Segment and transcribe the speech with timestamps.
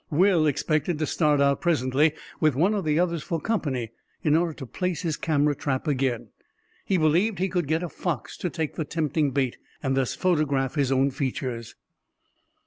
[0.09, 3.91] Will expected to start out presently, with one of the others for company,
[4.23, 6.29] in order to place his camera trap again.
[6.83, 10.73] He believed he could get a fox to take the tempting bait and thus photograph
[10.73, 11.75] his own features.